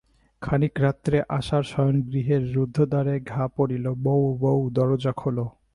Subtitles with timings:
[0.41, 5.45] খানিক রাত্রে আশার শয়নগৃহের রুদ্ধদ্বারে ঘা পড়িল, বউ, বউ, দরজা খোলো।